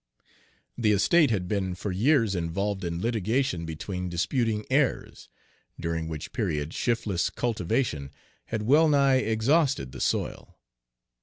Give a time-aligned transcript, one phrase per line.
[0.79, 5.29] The estate had been for years involved in litigation between disputing heirs,
[5.79, 8.09] during which period shiftless cultivation
[8.45, 10.57] had well nigh exhausted the soil.